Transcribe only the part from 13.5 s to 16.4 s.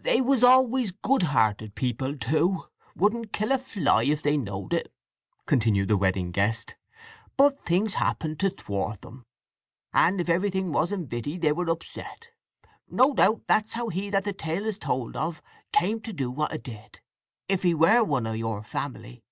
how he that the tale is told of came to do